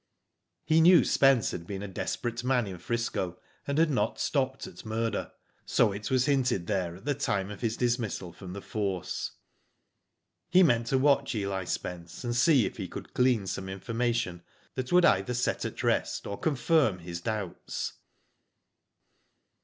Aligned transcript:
He 0.65 0.81
knew 0.81 1.03
Spence 1.05 1.51
had 1.51 1.67
been 1.67 1.83
a 1.83 1.87
desperate 1.87 2.43
man 2.43 2.65
in 2.65 2.71
Digitized 2.71 2.71
byGoogk 2.71 2.71
90 2.71 2.71
WHO 2.71 2.73
DID 2.73 2.79
IT? 2.79 2.85
'Frisco, 2.87 3.39
and 3.67 3.77
had 3.77 3.89
not 3.91 4.19
stopped 4.19 4.65
at 4.65 4.83
murder, 4.83 5.31
so 5.63 5.91
it 5.91 6.09
was 6.09 6.25
hinted 6.25 6.65
there 6.65 6.95
at 6.95 7.05
the 7.05 7.13
time 7.13 7.51
of 7.51 7.61
his 7.61 7.77
dismissal 7.77 8.33
from 8.33 8.53
the 8.53 8.63
force. 8.63 9.33
He 10.49 10.63
meant 10.63 10.87
to 10.87 10.97
watch 10.97 11.35
EH 11.35 11.65
Spence, 11.65 12.23
and 12.23 12.35
see 12.35 12.65
if 12.65 12.77
he 12.77 12.87
could 12.87 13.13
glean 13.13 13.45
some 13.45 13.69
information 13.69 14.41
that 14.73 14.91
would 14.91 15.05
either 15.05 15.35
set 15.35 15.65
at 15.65 15.83
rest, 15.83 16.25
or 16.25 16.35
confirm 16.39 16.97
his 16.97 17.21
doubts. 17.21 17.93